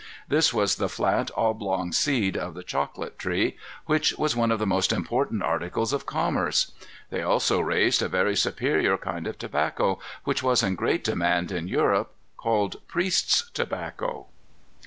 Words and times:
This 0.27 0.51
was 0.51 0.77
the 0.77 0.89
flat 0.89 1.29
oblong 1.37 1.91
seed 1.91 2.35
of 2.35 2.55
the 2.55 2.63
chocolate 2.63 3.19
tree, 3.19 3.55
which 3.85 4.17
was 4.17 4.35
one 4.35 4.49
of 4.51 4.57
the 4.57 4.65
most 4.65 4.91
important 4.91 5.43
articles 5.43 5.93
of 5.93 6.07
commerce. 6.07 6.71
They 7.11 7.21
also 7.21 7.59
raised 7.59 8.01
a 8.01 8.09
very 8.09 8.35
superior 8.35 8.97
kind 8.97 9.27
of 9.27 9.37
tobacco, 9.37 9.99
which 10.23 10.41
was 10.41 10.63
in 10.63 10.73
great 10.73 11.03
demand 11.03 11.51
in 11.51 11.67
Europe, 11.67 12.13
called 12.35 12.77
priests' 12.87 13.51
tobacco. 13.53 14.25